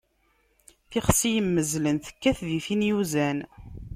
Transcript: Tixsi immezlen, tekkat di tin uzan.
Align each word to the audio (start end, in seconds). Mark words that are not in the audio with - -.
Tixsi 0.91 1.31
immezlen, 1.39 1.97
tekkat 2.05 2.39
di 2.47 2.59
tin 2.65 2.83
uzan. 2.99 3.39